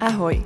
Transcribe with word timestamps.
Ahoj! 0.00 0.40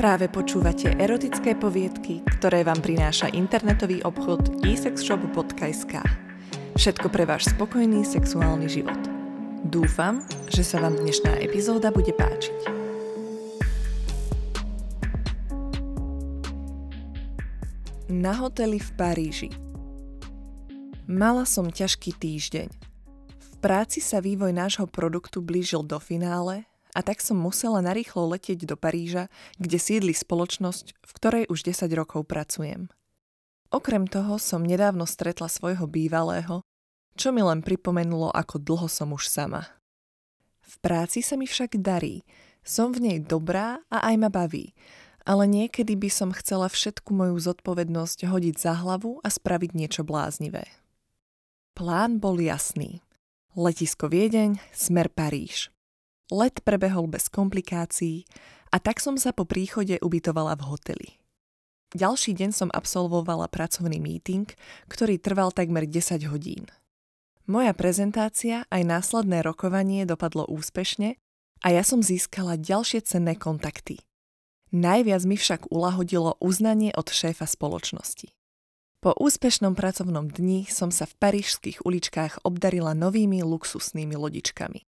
Práve 0.00 0.32
počúvate 0.32 0.96
erotické 0.96 1.52
poviedky, 1.52 2.24
ktoré 2.24 2.64
vám 2.64 2.80
prináša 2.80 3.28
internetový 3.36 4.00
obchod 4.00 4.64
esexshop.sk. 4.64 6.00
Všetko 6.72 7.12
pre 7.12 7.28
váš 7.28 7.52
spokojný 7.52 8.00
sexuálny 8.00 8.64
život. 8.64 8.96
Dúfam, 9.68 10.24
že 10.48 10.64
sa 10.64 10.80
vám 10.80 10.96
dnešná 11.04 11.36
epizóda 11.36 11.92
bude 11.92 12.16
páčiť. 12.16 12.58
Na 18.08 18.40
hoteli 18.40 18.80
v 18.80 18.90
Paríži 18.96 19.52
Mala 21.04 21.44
som 21.44 21.68
ťažký 21.68 22.16
týždeň. 22.16 22.68
V 23.36 23.48
práci 23.60 24.00
sa 24.00 24.24
vývoj 24.24 24.56
nášho 24.56 24.88
produktu 24.88 25.44
blížil 25.44 25.84
do 25.84 26.00
finále 26.00 26.67
a 26.98 27.00
tak 27.06 27.22
som 27.22 27.38
musela 27.38 27.78
narýchlo 27.78 28.26
letieť 28.34 28.66
do 28.66 28.74
Paríža, 28.74 29.30
kde 29.62 29.78
sídli 29.78 30.10
spoločnosť, 30.10 30.98
v 30.98 31.10
ktorej 31.14 31.44
už 31.46 31.62
10 31.70 31.86
rokov 31.94 32.26
pracujem. 32.26 32.90
Okrem 33.70 34.10
toho 34.10 34.42
som 34.42 34.66
nedávno 34.66 35.06
stretla 35.06 35.46
svojho 35.46 35.86
bývalého, 35.86 36.66
čo 37.14 37.30
mi 37.30 37.46
len 37.46 37.62
pripomenulo, 37.62 38.34
ako 38.34 38.58
dlho 38.58 38.90
som 38.90 39.14
už 39.14 39.30
sama. 39.30 39.70
V 40.66 40.74
práci 40.82 41.22
sa 41.22 41.38
mi 41.38 41.46
však 41.46 41.78
darí, 41.78 42.26
som 42.66 42.90
v 42.90 43.06
nej 43.06 43.18
dobrá 43.22 43.78
a 43.94 44.10
aj 44.10 44.14
ma 44.18 44.30
baví, 44.32 44.74
ale 45.22 45.46
niekedy 45.46 45.94
by 45.94 46.10
som 46.10 46.34
chcela 46.34 46.66
všetku 46.66 47.14
moju 47.14 47.38
zodpovednosť 47.38 48.26
hodiť 48.26 48.56
za 48.58 48.74
hlavu 48.82 49.22
a 49.22 49.28
spraviť 49.30 49.70
niečo 49.76 50.02
bláznivé. 50.02 50.66
Plán 51.78 52.18
bol 52.18 52.42
jasný. 52.42 53.06
Letisko 53.54 54.10
Viedeň, 54.10 54.58
smer 54.74 55.12
Paríž. 55.12 55.70
Let 56.28 56.60
prebehol 56.60 57.08
bez 57.08 57.32
komplikácií 57.32 58.28
a 58.68 58.76
tak 58.76 59.00
som 59.00 59.16
sa 59.16 59.32
po 59.32 59.48
príchode 59.48 59.96
ubytovala 60.04 60.60
v 60.60 60.62
hoteli. 60.68 61.08
Ďalší 61.96 62.36
deň 62.36 62.50
som 62.52 62.68
absolvovala 62.68 63.48
pracovný 63.48 63.96
meeting, 63.96 64.44
ktorý 64.92 65.16
trval 65.16 65.56
takmer 65.56 65.88
10 65.88 66.28
hodín. 66.28 66.68
Moja 67.48 67.72
prezentácia 67.72 68.68
aj 68.68 68.82
následné 68.84 69.40
rokovanie 69.40 70.04
dopadlo 70.04 70.44
úspešne 70.52 71.16
a 71.64 71.68
ja 71.72 71.80
som 71.80 72.04
získala 72.04 72.60
ďalšie 72.60 73.08
cenné 73.08 73.32
kontakty. 73.32 74.04
Najviac 74.68 75.24
mi 75.24 75.40
však 75.40 75.72
ulahodilo 75.72 76.36
uznanie 76.44 76.92
od 76.92 77.08
šéfa 77.08 77.48
spoločnosti. 77.48 78.36
Po 79.00 79.16
úspešnom 79.16 79.72
pracovnom 79.72 80.28
dni 80.28 80.68
som 80.68 80.92
sa 80.92 81.08
v 81.08 81.16
parížských 81.16 81.88
uličkách 81.88 82.44
obdarila 82.44 82.92
novými 82.92 83.40
luxusnými 83.40 84.12
lodičkami. 84.12 84.87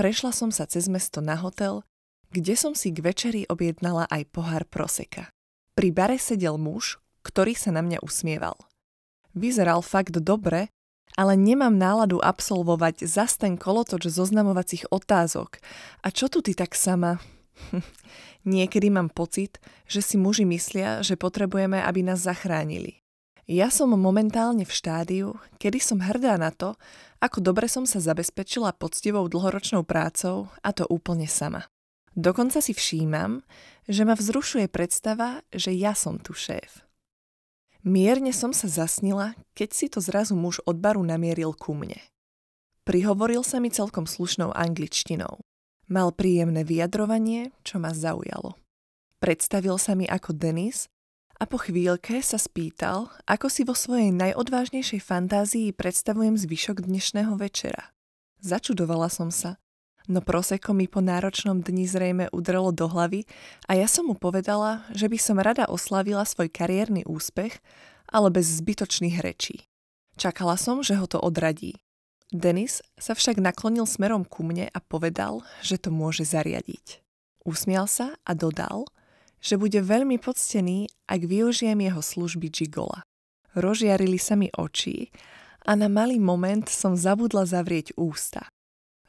Prešla 0.00 0.32
som 0.32 0.48
sa 0.48 0.64
cez 0.64 0.88
mesto 0.88 1.20
na 1.20 1.36
hotel, 1.36 1.84
kde 2.32 2.56
som 2.56 2.72
si 2.72 2.88
k 2.88 3.04
večeri 3.04 3.44
objednala 3.44 4.08
aj 4.08 4.32
pohár 4.32 4.64
proseka. 4.64 5.28
Pri 5.76 5.92
bare 5.92 6.16
sedel 6.16 6.56
muž, 6.56 6.96
ktorý 7.20 7.52
sa 7.52 7.68
na 7.68 7.84
mňa 7.84 8.00
usmieval. 8.00 8.56
Vyzeral 9.36 9.84
fakt 9.84 10.16
dobre, 10.16 10.72
ale 11.20 11.36
nemám 11.36 11.76
náladu 11.76 12.16
absolvovať 12.16 13.04
zas 13.04 13.36
ten 13.36 13.60
kolotoč 13.60 14.08
zoznamovacích 14.08 14.88
otázok. 14.88 15.60
A 16.00 16.08
čo 16.08 16.32
tu 16.32 16.40
ty 16.40 16.56
tak 16.56 16.72
sama? 16.72 17.20
Niekedy 18.48 18.88
mám 18.88 19.12
pocit, 19.12 19.60
že 19.84 20.00
si 20.00 20.16
muži 20.16 20.48
myslia, 20.48 21.04
že 21.04 21.20
potrebujeme, 21.20 21.76
aby 21.76 22.00
nás 22.00 22.24
zachránili. 22.24 22.99
Ja 23.50 23.66
som 23.66 23.90
momentálne 23.90 24.62
v 24.62 24.70
štádiu, 24.70 25.34
kedy 25.58 25.82
som 25.82 25.98
hrdá 25.98 26.38
na 26.38 26.54
to, 26.54 26.78
ako 27.18 27.42
dobre 27.42 27.66
som 27.66 27.82
sa 27.82 27.98
zabezpečila 27.98 28.70
poctivou 28.78 29.26
dlhoročnou 29.26 29.82
prácou 29.82 30.46
a 30.62 30.70
to 30.70 30.86
úplne 30.86 31.26
sama. 31.26 31.66
Dokonca 32.14 32.62
si 32.62 32.70
všímam, 32.70 33.42
že 33.90 34.06
ma 34.06 34.14
vzrušuje 34.14 34.70
predstava, 34.70 35.42
že 35.50 35.74
ja 35.74 35.98
som 35.98 36.22
tu 36.22 36.30
šéf. 36.30 36.86
Mierne 37.82 38.30
som 38.30 38.54
sa 38.54 38.70
zasnila, 38.70 39.34
keď 39.58 39.68
si 39.74 39.90
to 39.90 39.98
zrazu 39.98 40.38
muž 40.38 40.62
od 40.62 40.78
baru 40.78 41.02
namieril 41.02 41.50
ku 41.50 41.74
mne. 41.74 41.98
Prihovoril 42.86 43.42
sa 43.42 43.58
mi 43.58 43.74
celkom 43.74 44.06
slušnou 44.06 44.54
angličtinou. 44.54 45.42
Mal 45.90 46.14
príjemné 46.14 46.62
vyjadrovanie, 46.62 47.50
čo 47.66 47.82
ma 47.82 47.90
zaujalo. 47.90 48.54
Predstavil 49.18 49.74
sa 49.74 49.98
mi 49.98 50.06
ako 50.06 50.38
Denis 50.38 50.86
a 51.40 51.48
po 51.48 51.56
chvíľke 51.56 52.20
sa 52.20 52.36
spýtal, 52.36 53.08
ako 53.24 53.48
si 53.48 53.64
vo 53.64 53.72
svojej 53.72 54.12
najodvážnejšej 54.12 55.00
fantázii 55.00 55.72
predstavujem 55.72 56.36
zvyšok 56.36 56.84
dnešného 56.84 57.32
večera. 57.40 57.96
Začudovala 58.44 59.08
som 59.08 59.32
sa, 59.32 59.56
no 60.04 60.20
proseko 60.20 60.76
mi 60.76 60.84
po 60.84 61.00
náročnom 61.00 61.64
dni 61.64 61.88
zrejme 61.88 62.24
udrelo 62.36 62.76
do 62.76 62.84
hlavy 62.84 63.24
a 63.64 63.72
ja 63.72 63.88
som 63.88 64.12
mu 64.12 64.20
povedala, 64.20 64.84
že 64.92 65.08
by 65.08 65.16
som 65.16 65.40
rada 65.40 65.64
oslavila 65.64 66.28
svoj 66.28 66.52
kariérny 66.52 67.08
úspech, 67.08 67.56
ale 68.12 68.28
bez 68.28 68.60
zbytočných 68.60 69.24
rečí. 69.24 69.64
Čakala 70.20 70.60
som, 70.60 70.84
že 70.84 71.00
ho 71.00 71.08
to 71.08 71.16
odradí. 71.16 71.80
Denis 72.28 72.84
sa 73.00 73.16
však 73.16 73.40
naklonil 73.40 73.88
smerom 73.88 74.28
ku 74.28 74.44
mne 74.44 74.68
a 74.68 74.78
povedal, 74.84 75.40
že 75.64 75.80
to 75.80 75.88
môže 75.88 76.28
zariadiť. 76.28 77.00
Usmial 77.48 77.88
sa 77.88 78.12
a 78.28 78.36
dodal– 78.36 78.84
že 79.40 79.56
bude 79.56 79.80
veľmi 79.80 80.20
poctený, 80.20 80.88
ak 81.08 81.20
využijem 81.24 81.80
jeho 81.80 82.00
služby 82.04 82.52
Gigola. 82.52 83.02
Rožiarili 83.56 84.20
sa 84.20 84.38
mi 84.38 84.52
oči 84.54 85.10
a 85.66 85.74
na 85.74 85.90
malý 85.90 86.22
moment 86.22 86.68
som 86.70 86.94
zabudla 86.94 87.48
zavrieť 87.48 87.96
ústa. 87.98 88.46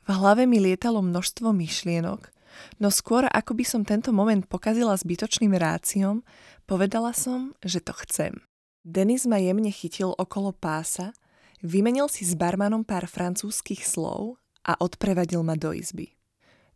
V 0.07 0.17
hlave 0.17 0.49
mi 0.49 0.57
lietalo 0.57 0.99
množstvo 1.03 1.53
myšlienok, 1.53 2.33
no 2.81 2.89
skôr 2.89 3.29
ako 3.29 3.53
by 3.53 3.63
som 3.67 3.81
tento 3.85 4.09
moment 4.09 4.43
pokazila 4.49 4.97
zbytočným 4.97 5.53
ráciom, 5.53 6.25
povedala 6.65 7.13
som, 7.13 7.53
že 7.61 7.79
to 7.79 7.93
chcem. 8.07 8.41
Denis 8.81 9.29
ma 9.29 9.37
jemne 9.37 9.69
chytil 9.69 10.17
okolo 10.17 10.57
pása, 10.57 11.13
vymenil 11.61 12.09
si 12.09 12.25
s 12.25 12.33
barmanom 12.33 12.81
pár 12.81 13.05
francúzskych 13.05 13.85
slov 13.85 14.41
a 14.65 14.73
odprevadil 14.81 15.45
ma 15.45 15.53
do 15.53 15.69
izby. 15.69 16.17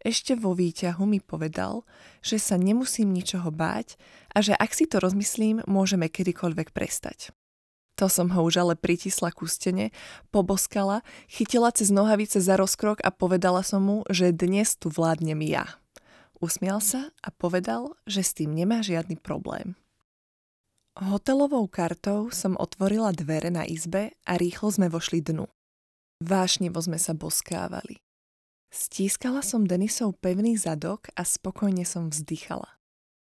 Ešte 0.06 0.38
vo 0.38 0.54
výťahu 0.54 1.02
mi 1.10 1.18
povedal, 1.18 1.82
že 2.22 2.38
sa 2.38 2.62
nemusím 2.62 3.10
ničoho 3.10 3.50
báť 3.50 3.98
a 4.38 4.46
že 4.46 4.54
ak 4.54 4.70
si 4.70 4.86
to 4.86 5.02
rozmyslím, 5.02 5.66
môžeme 5.66 6.06
kedykoľvek 6.14 6.78
prestať. 6.78 7.34
To 7.98 8.06
som 8.06 8.30
ho 8.30 8.46
už 8.46 8.62
ale 8.62 8.78
pritisla 8.78 9.34
ku 9.34 9.50
stene, 9.50 9.90
poboskala, 10.30 11.02
chytila 11.26 11.74
cez 11.74 11.90
nohavice 11.90 12.38
za 12.38 12.54
rozkrok 12.54 13.02
a 13.02 13.10
povedala 13.10 13.66
som 13.66 13.82
mu, 13.82 13.98
že 14.06 14.30
dnes 14.30 14.78
tu 14.78 14.94
vládnem 14.94 15.42
ja. 15.42 15.66
Usmial 16.38 16.86
sa 16.86 17.10
a 17.26 17.34
povedal, 17.34 17.98
že 18.06 18.22
s 18.22 18.38
tým 18.38 18.54
nemá 18.54 18.86
žiadny 18.86 19.18
problém. 19.18 19.74
Hotelovou 21.02 21.66
kartou 21.66 22.30
som 22.30 22.54
otvorila 22.62 23.10
dvere 23.10 23.50
na 23.50 23.66
izbe 23.66 24.14
a 24.22 24.38
rýchlo 24.38 24.70
sme 24.70 24.86
vošli 24.86 25.26
dnu. 25.26 25.50
Vášnevo 26.22 26.78
sme 26.78 27.02
sa 27.02 27.18
boskávali. 27.18 28.05
Stískala 28.76 29.40
som 29.40 29.64
Denisov 29.64 30.20
pevný 30.20 30.60
zadok 30.60 31.08
a 31.16 31.24
spokojne 31.24 31.88
som 31.88 32.12
vzdychala. 32.12 32.76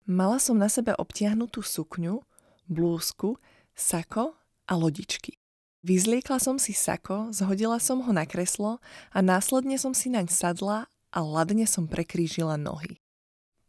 Mala 0.02 0.42
som 0.42 0.58
na 0.58 0.66
sebe 0.66 0.98
obtiahnutú 0.98 1.62
sukňu, 1.62 2.26
blúzku, 2.66 3.38
sako 3.70 4.34
a 4.66 4.74
lodičky. 4.74 5.38
Vyzliekla 5.86 6.42
som 6.42 6.58
si 6.58 6.74
sako, 6.74 7.30
zhodila 7.30 7.78
som 7.78 8.02
ho 8.02 8.10
na 8.10 8.26
kreslo 8.26 8.82
a 9.14 9.22
následne 9.22 9.78
som 9.78 9.94
si 9.94 10.10
naň 10.10 10.26
sadla 10.26 10.90
a 11.14 11.18
ladne 11.22 11.70
som 11.70 11.86
prekrížila 11.86 12.58
nohy. 12.58 12.98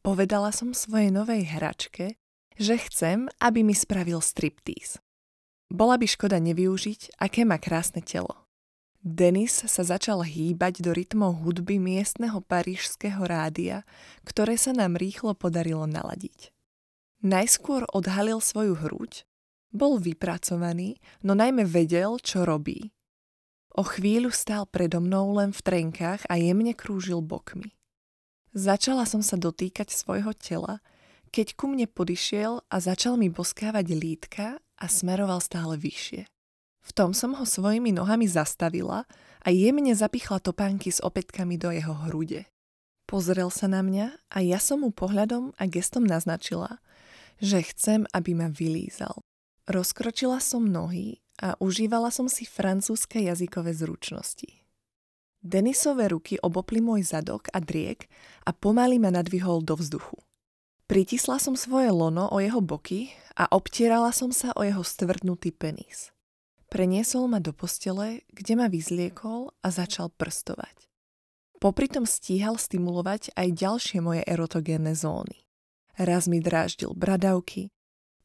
Povedala 0.02 0.50
som 0.50 0.74
svojej 0.74 1.14
novej 1.14 1.54
hračke, 1.54 2.18
že 2.58 2.82
chcem, 2.90 3.30
aby 3.38 3.62
mi 3.62 3.78
spravil 3.78 4.26
striptease. 4.26 4.98
Bola 5.70 6.02
by 6.02 6.10
škoda 6.10 6.42
nevyužiť, 6.42 7.22
aké 7.22 7.46
má 7.46 7.62
krásne 7.62 8.02
telo. 8.02 8.49
Denis 9.00 9.64
sa 9.64 9.82
začal 9.88 10.28
hýbať 10.28 10.84
do 10.84 10.92
rytmov 10.92 11.40
hudby 11.40 11.80
miestneho 11.80 12.44
parížského 12.44 13.24
rádia, 13.24 13.88
ktoré 14.28 14.60
sa 14.60 14.76
nám 14.76 15.00
rýchlo 15.00 15.32
podarilo 15.40 15.88
naladiť. 15.88 16.52
Najskôr 17.24 17.88
odhalil 17.96 18.44
svoju 18.44 18.76
hruď, 18.76 19.24
bol 19.72 20.04
vypracovaný, 20.04 21.00
no 21.24 21.32
najmä 21.32 21.64
vedel, 21.64 22.20
čo 22.20 22.44
robí. 22.44 22.92
O 23.72 23.88
chvíľu 23.88 24.36
stál 24.36 24.68
predo 24.68 25.00
mnou 25.00 25.32
len 25.32 25.56
v 25.56 25.64
trenkách 25.64 26.28
a 26.28 26.36
jemne 26.36 26.76
krúžil 26.76 27.24
bokmi. 27.24 27.72
Začala 28.52 29.08
som 29.08 29.24
sa 29.24 29.40
dotýkať 29.40 29.96
svojho 29.96 30.36
tela, 30.36 30.84
keď 31.32 31.56
ku 31.56 31.72
mne 31.72 31.88
podišiel 31.88 32.66
a 32.68 32.76
začal 32.82 33.16
mi 33.16 33.32
boskávať 33.32 33.88
lítka 33.96 34.48
a 34.60 34.86
smeroval 34.92 35.40
stále 35.40 35.80
vyššie. 35.80 36.28
V 36.90 36.92
tom 36.98 37.14
som 37.14 37.38
ho 37.38 37.46
svojimi 37.46 37.94
nohami 37.94 38.26
zastavila 38.26 39.06
a 39.46 39.48
jemne 39.54 39.94
zapichla 39.94 40.42
topánky 40.42 40.90
s 40.90 40.98
opätkami 41.06 41.62
do 41.62 41.70
jeho 41.70 41.94
hrude. 42.10 42.50
Pozrel 43.06 43.54
sa 43.54 43.70
na 43.70 43.86
mňa 43.86 44.34
a 44.34 44.38
ja 44.42 44.58
som 44.58 44.82
mu 44.82 44.90
pohľadom 44.90 45.54
a 45.58 45.64
gestom 45.70 46.06
naznačila, 46.06 46.82
že 47.38 47.62
chcem, 47.62 48.10
aby 48.10 48.34
ma 48.34 48.50
vylízal. 48.50 49.22
Rozkročila 49.70 50.42
som 50.42 50.66
nohy 50.66 51.22
a 51.38 51.54
užívala 51.62 52.10
som 52.10 52.26
si 52.26 52.50
francúzske 52.50 53.22
jazykové 53.22 53.78
zručnosti. 53.78 54.66
Denisové 55.40 56.12
ruky 56.12 56.36
obopli 56.42 56.84
môj 56.84 57.06
zadok 57.16 57.48
a 57.56 57.64
driek 57.64 58.12
a 58.44 58.52
pomaly 58.52 59.00
ma 59.00 59.14
nadvihol 59.14 59.64
do 59.64 59.80
vzduchu. 59.80 60.20
Pritisla 60.90 61.38
som 61.38 61.54
svoje 61.54 61.94
lono 61.94 62.28
o 62.28 62.42
jeho 62.42 62.60
boky 62.60 63.14
a 63.38 63.48
obtierala 63.54 64.12
som 64.12 64.34
sa 64.34 64.52
o 64.58 64.66
jeho 64.66 64.82
stvrdnutý 64.84 65.54
penis. 65.54 66.12
Preniesol 66.70 67.26
ma 67.26 67.42
do 67.42 67.50
postele, 67.50 68.22
kde 68.30 68.54
ma 68.54 68.70
vyzliekol 68.70 69.50
a 69.66 69.68
začal 69.74 70.14
prstovať. 70.14 70.86
Popri 71.58 71.90
tom 71.90 72.06
stíhal 72.06 72.56
stimulovať 72.62 73.34
aj 73.34 73.48
ďalšie 73.58 74.00
moje 74.00 74.22
erotogénne 74.24 74.94
zóny. 74.94 75.44
Raz 76.00 76.32
mi 76.32 76.40
dráždil 76.40 76.96
bradavky, 76.96 77.74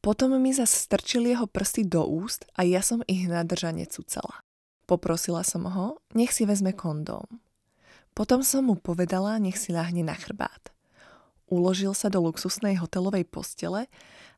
potom 0.05 0.37
mi 0.37 0.53
zas 0.53 0.69
strčil 0.69 1.25
jeho 1.25 1.49
prsty 1.49 1.89
do 1.89 2.05
úst 2.05 2.45
a 2.53 2.61
ja 2.61 2.85
som 2.85 3.01
ich 3.09 3.25
nadržane 3.25 3.89
cucala. 3.89 4.45
Poprosila 4.85 5.41
som 5.41 5.65
ho, 5.65 5.97
nech 6.13 6.29
si 6.29 6.45
vezme 6.45 6.77
kondóm. 6.77 7.25
Potom 8.13 8.45
som 8.45 8.69
mu 8.69 8.77
povedala, 8.77 9.41
nech 9.41 9.57
si 9.57 9.73
ľahne 9.73 10.05
na 10.05 10.13
chrbát. 10.13 10.69
Uložil 11.49 11.97
sa 11.97 12.13
do 12.13 12.21
luxusnej 12.21 12.77
hotelovej 12.77 13.25
postele 13.25 13.89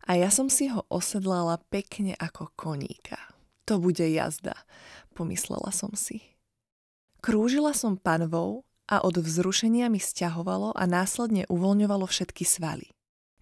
a 0.08 0.16
ja 0.16 0.32
som 0.32 0.48
si 0.48 0.72
ho 0.72 0.88
osedlala 0.88 1.60
pekne 1.68 2.16
ako 2.16 2.50
koníka. 2.56 3.37
To 3.68 3.84
bude 3.84 4.08
jazda, 4.08 4.56
pomyslela 5.12 5.76
som 5.76 5.92
si. 5.92 6.24
Krúžila 7.20 7.76
som 7.76 8.00
panvou 8.00 8.64
a 8.88 9.04
od 9.04 9.20
vzrušenia 9.20 9.92
mi 9.92 10.00
stiahovalo 10.00 10.72
a 10.72 10.84
následne 10.88 11.44
uvoľňovalo 11.52 12.08
všetky 12.08 12.48
svaly. 12.48 12.88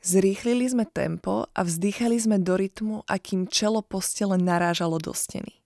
Zrýchlili 0.01 0.65
sme 0.65 0.85
tempo 0.89 1.49
a 1.53 1.61
vzdýchali 1.61 2.17
sme 2.17 2.37
do 2.41 2.57
rytmu, 2.57 3.05
akým 3.05 3.45
čelo 3.45 3.85
postele 3.85 4.37
narážalo 4.37 4.97
do 4.97 5.13
steny. 5.13 5.61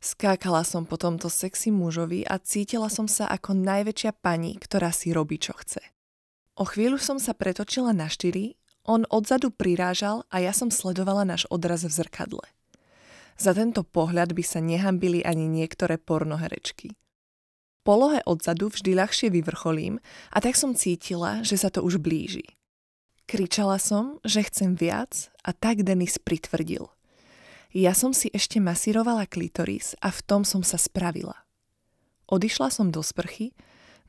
Skákala 0.00 0.64
som 0.64 0.84
po 0.84 1.00
tomto 1.00 1.28
sexy 1.28 1.72
mužovi 1.72 2.24
a 2.24 2.36
cítila 2.40 2.88
som 2.92 3.08
sa 3.08 3.28
ako 3.28 3.56
najväčšia 3.56 4.12
pani, 4.20 4.56
ktorá 4.56 4.92
si 4.92 5.12
robí, 5.12 5.40
čo 5.40 5.56
chce. 5.56 5.80
O 6.56 6.64
chvíľu 6.64 6.96
som 6.96 7.20
sa 7.20 7.36
pretočila 7.36 7.92
na 7.92 8.08
štyri, 8.08 8.56
on 8.88 9.04
odzadu 9.12 9.52
prirážal 9.52 10.24
a 10.32 10.40
ja 10.40 10.56
som 10.56 10.72
sledovala 10.72 11.26
náš 11.28 11.44
odraz 11.52 11.84
v 11.84 11.92
zrkadle. 11.92 12.44
Za 13.36 13.52
tento 13.52 13.84
pohľad 13.84 14.32
by 14.32 14.44
sa 14.44 14.64
nehambili 14.64 15.20
ani 15.20 15.48
niektoré 15.48 16.00
pornoherečky. 16.00 16.96
Polohe 17.86 18.24
odzadu 18.26 18.72
vždy 18.72 18.98
ľahšie 18.98 19.28
vyvrcholím 19.30 20.02
a 20.34 20.42
tak 20.42 20.58
som 20.58 20.74
cítila, 20.74 21.44
že 21.46 21.60
sa 21.60 21.70
to 21.70 21.84
už 21.86 22.02
blíži. 22.02 22.56
Kričala 23.30 23.78
som, 23.78 24.18
že 24.26 24.42
chcem 24.48 24.74
viac 24.74 25.30
a 25.46 25.54
tak 25.54 25.86
Denis 25.86 26.18
pritvrdil. 26.18 26.90
Ja 27.70 27.92
som 27.92 28.16
si 28.16 28.32
ešte 28.32 28.58
masírovala 28.58 29.28
klitoris 29.28 29.94
a 30.02 30.10
v 30.10 30.20
tom 30.24 30.42
som 30.42 30.64
sa 30.64 30.80
spravila. 30.80 31.46
Odišla 32.26 32.72
som 32.72 32.90
do 32.90 33.04
sprchy 33.04 33.54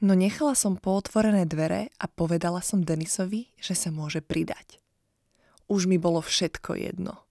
no 0.02 0.14
nechala 0.14 0.54
som 0.54 0.78
pootvorené 0.78 1.46
dvere 1.50 1.90
a 1.98 2.06
povedala 2.06 2.62
som 2.62 2.86
Denisovi, 2.86 3.50
že 3.58 3.74
sa 3.74 3.90
môže 3.90 4.22
pridať. 4.22 4.78
Už 5.68 5.90
mi 5.90 5.98
bolo 5.98 6.22
všetko 6.22 6.78
jedno. 6.78 7.27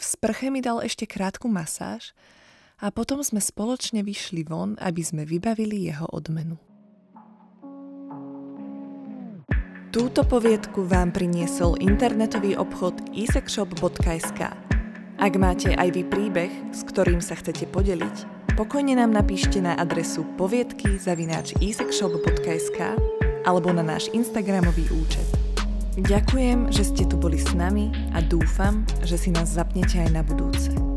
V 0.00 0.02
sprche 0.08 0.48
mi 0.48 0.64
dal 0.64 0.80
ešte 0.80 1.04
krátku 1.04 1.44
masáž 1.44 2.16
a 2.80 2.88
potom 2.88 3.20
sme 3.20 3.36
spoločne 3.36 4.00
vyšli 4.00 4.48
von, 4.48 4.80
aby 4.80 5.04
sme 5.04 5.28
vybavili 5.28 5.92
jeho 5.92 6.08
odmenu. 6.08 6.56
Túto 9.92 10.24
poviedku 10.24 10.88
vám 10.88 11.12
priniesol 11.12 11.76
internetový 11.84 12.56
obchod 12.56 13.12
isexshop.sk. 13.12 14.40
Ak 15.20 15.32
máte 15.36 15.76
aj 15.76 15.88
vy 15.92 16.02
príbeh, 16.08 16.72
s 16.72 16.80
ktorým 16.88 17.20
sa 17.20 17.36
chcete 17.36 17.68
podeliť, 17.68 18.56
pokojne 18.56 18.96
nám 18.96 19.12
napíšte 19.12 19.60
na 19.60 19.76
adresu 19.76 20.24
poviedky 20.40 20.96
zavináč 20.96 21.52
alebo 23.44 23.68
na 23.68 23.84
náš 23.84 24.08
Instagramový 24.16 24.88
účet. 24.96 25.39
Ďakujem, 25.98 26.70
že 26.70 26.86
ste 26.86 27.02
tu 27.06 27.18
boli 27.18 27.40
s 27.40 27.50
nami 27.50 27.90
a 28.14 28.22
dúfam, 28.22 28.86
že 29.02 29.18
si 29.18 29.34
nás 29.34 29.50
zapnete 29.50 29.98
aj 29.98 30.10
na 30.14 30.22
budúce. 30.22 30.89